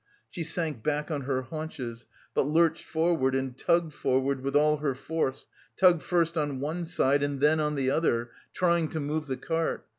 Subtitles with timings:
[0.31, 4.95] She sank back on her haunches, but lurched forward and tugged forward with all her
[4.95, 5.45] force,
[5.77, 9.85] tugged first on one side and then on the other, trying to move the cart.